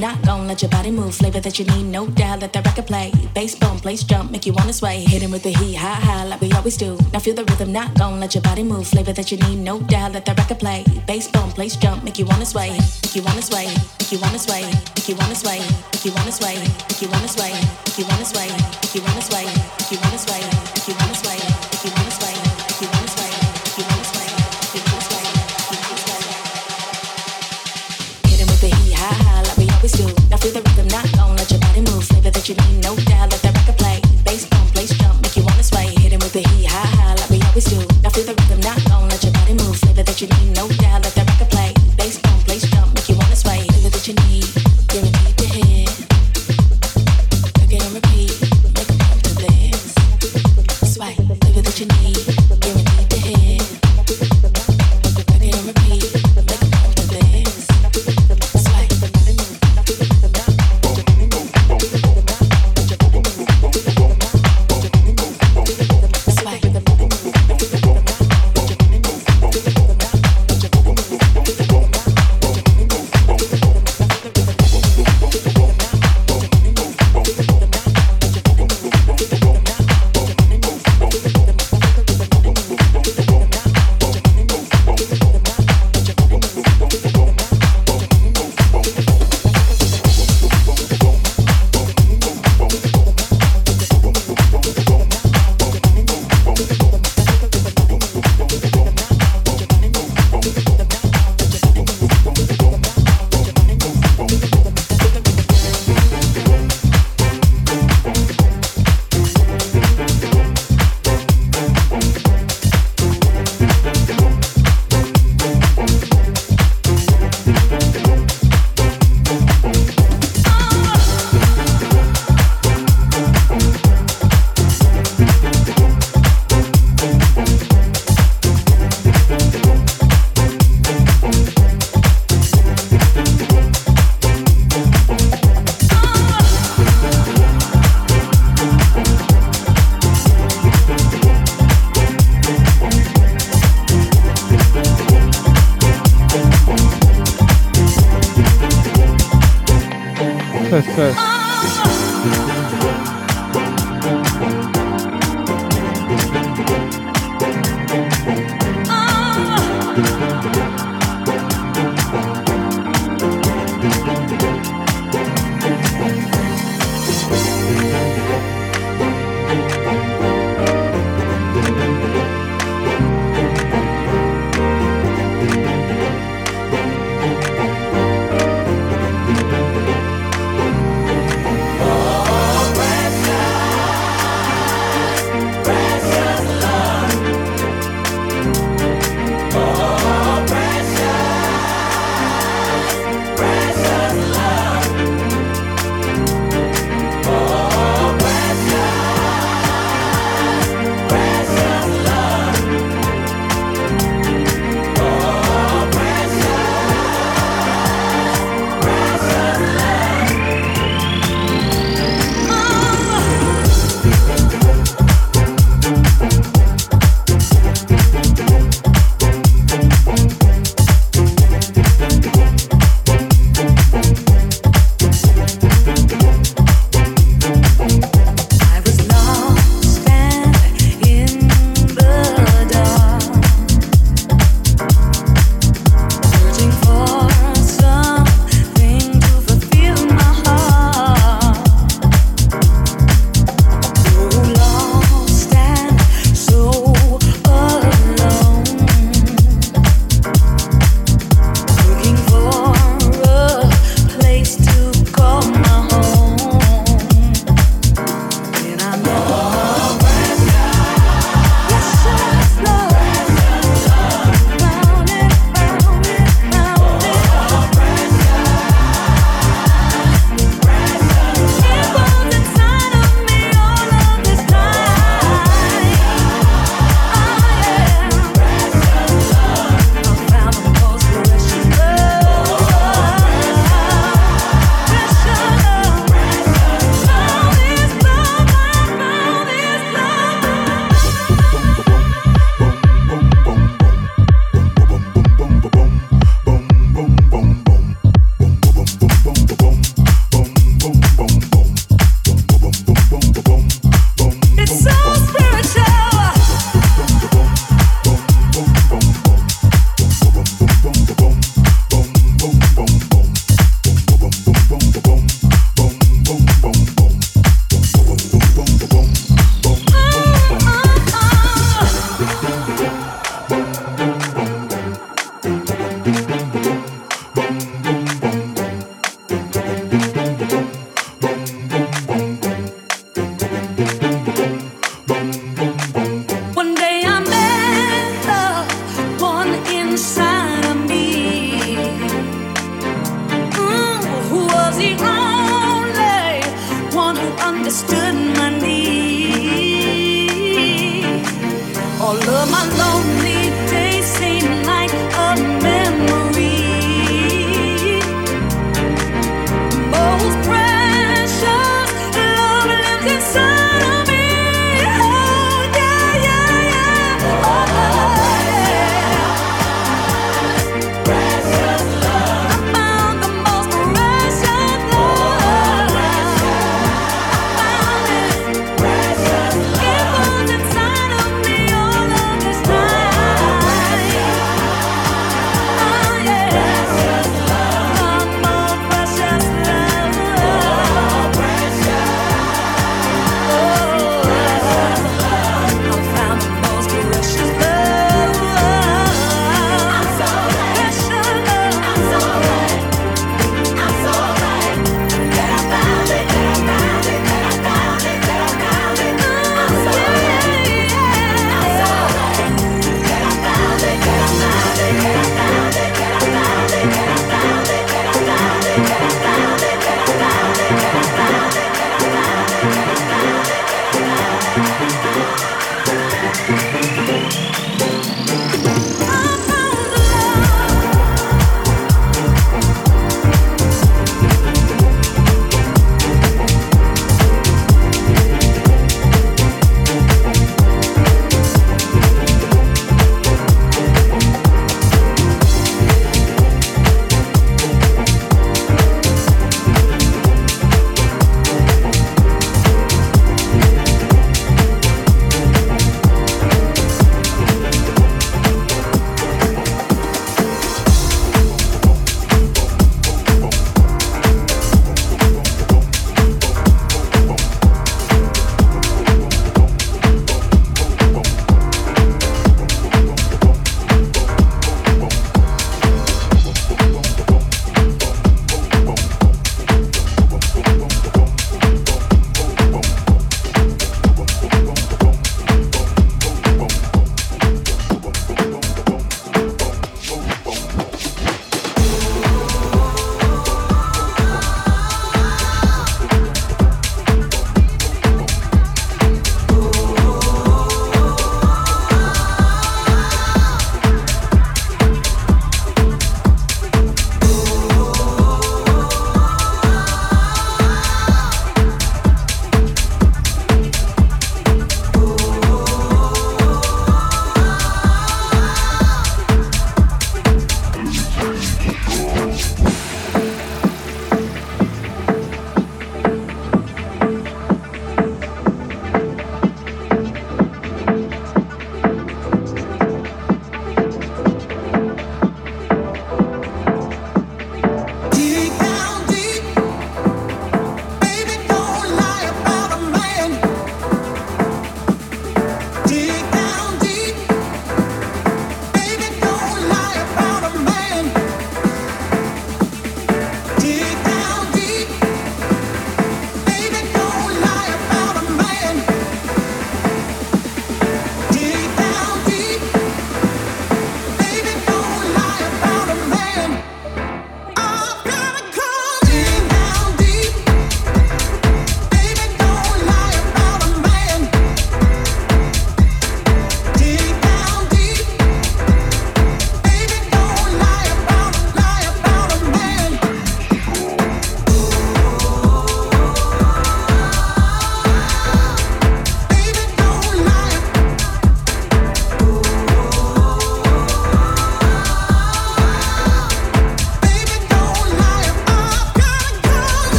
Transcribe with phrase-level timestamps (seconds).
[0.00, 1.14] not gon' let your body move.
[1.14, 2.40] Flavor that you need, no doubt.
[2.40, 3.12] Let that record play.
[3.34, 5.00] Bass boom, place jump, make you wanna sway.
[5.00, 6.98] Hit him with the heat, high high, like we always do.
[7.12, 8.86] Now feel the rhythm, not gon' let your body move.
[8.86, 10.12] Flavor that you need, no doubt.
[10.12, 10.84] Let that record play.
[11.06, 12.70] Bass boom, place jump, make you wanna sway.
[12.70, 13.66] Make you wanna sway.
[13.66, 14.62] Make you wanna sway.
[14.96, 15.60] Make you wanna sway.
[15.92, 16.58] Make you wanna sway.
[16.88, 17.52] Make you wanna sway.
[17.52, 18.48] Make you wanna sway.
[18.48, 19.44] Make you wanna sway.
[19.44, 20.40] Make you wanna sway.
[20.74, 21.49] Make you wanna sway.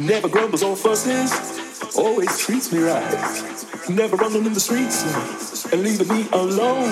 [0.00, 1.30] Never grumbles or fusses,
[1.96, 3.12] always treats me right.
[3.88, 5.04] Never running in the streets
[5.72, 6.90] and leaving me alone.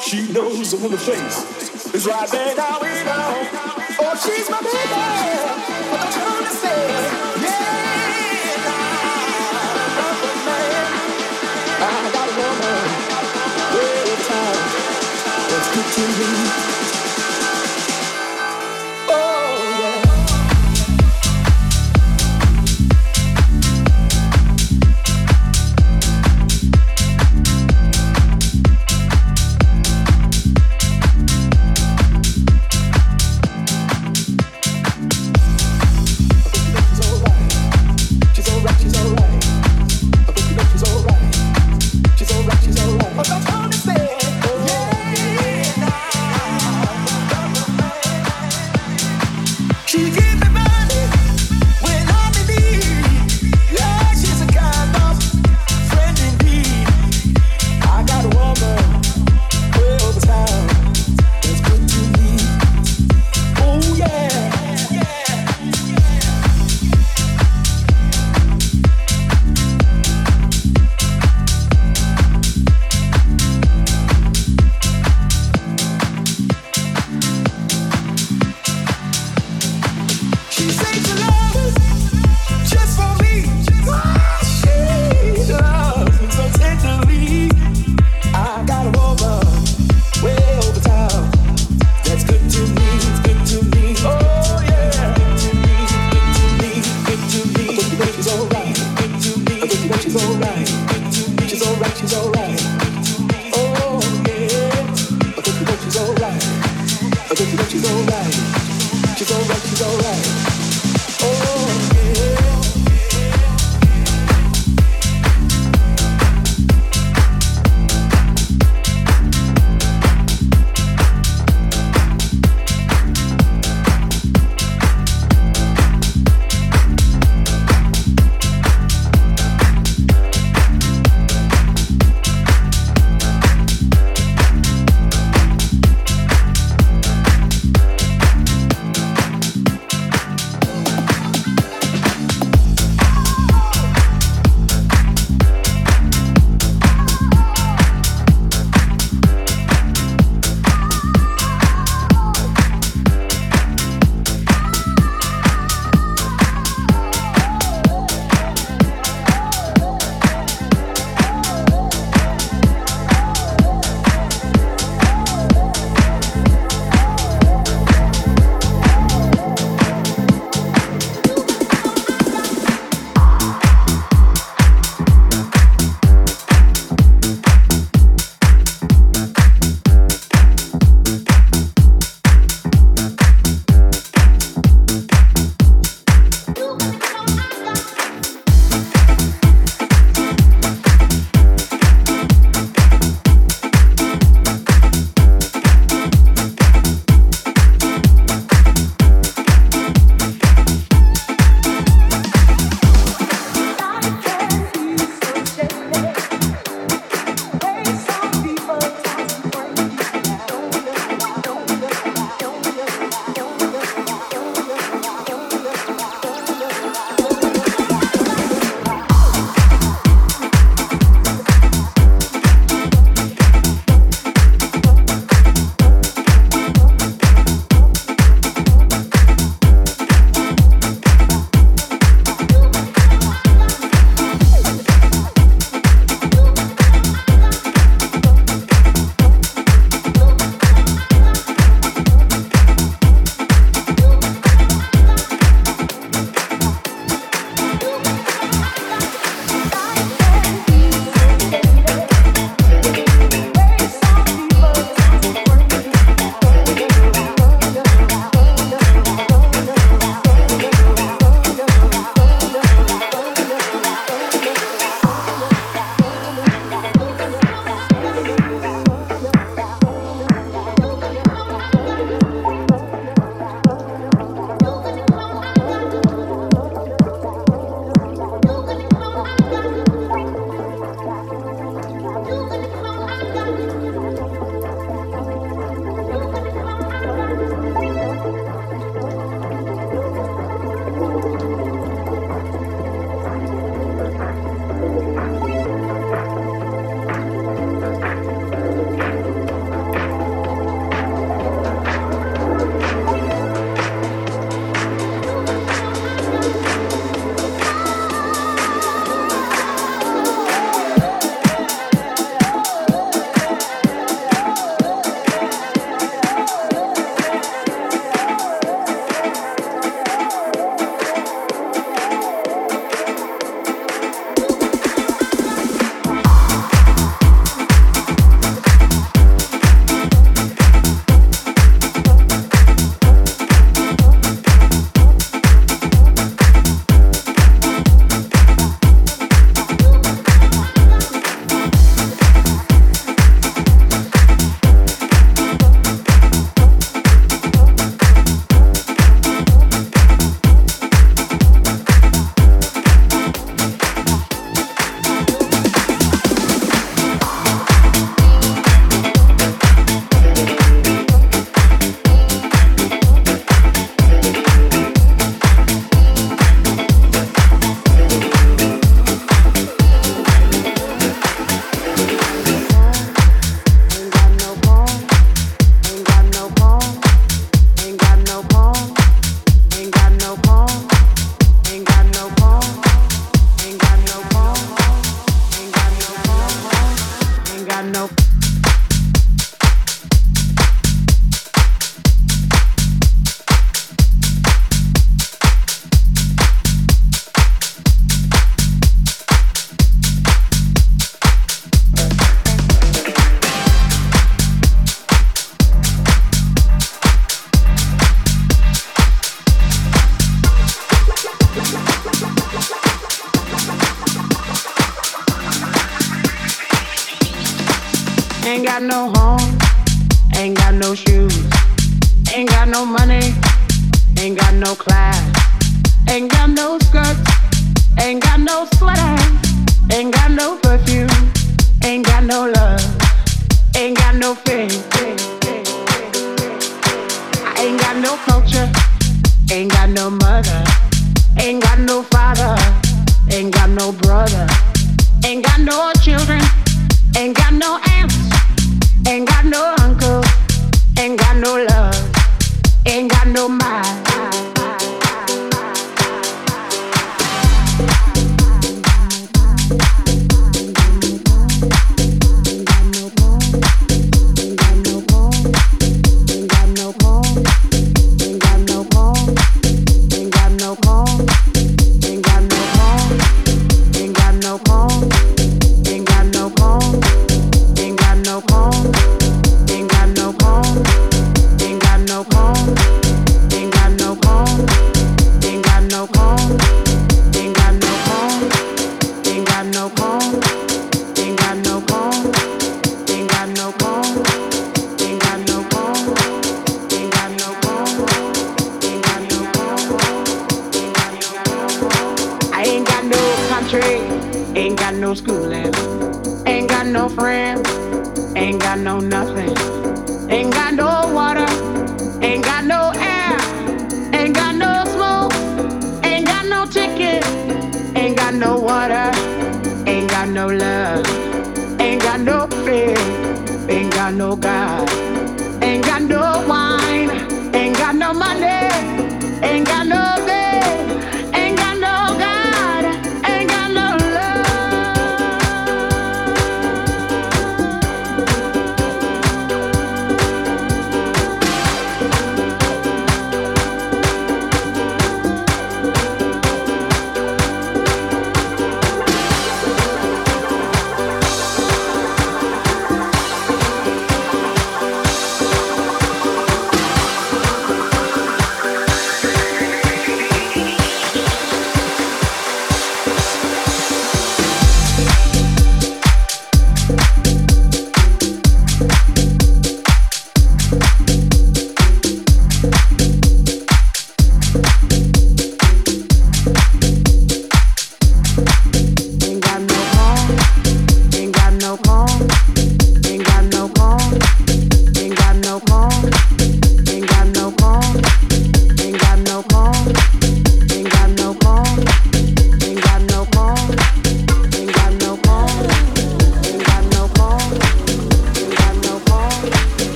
[0.00, 3.48] She knows the woman face is right there now we know.
[4.00, 4.78] Oh, she's my baby.
[5.92, 6.14] What
[7.44, 7.64] yeah.
[11.96, 12.26] I got
[15.92, 16.00] to
[16.78, 16.83] me.